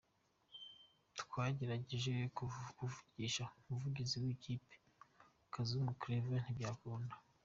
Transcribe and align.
Twagerageje 1.19 2.13
kuvugisha 2.77 3.43
umuvugizi 3.59 4.15
w’iyi 4.23 4.41
kipe, 4.43 4.73
Kazungu 5.53 5.91
Claver 6.01 6.41
ntibyakunda. 6.43 7.15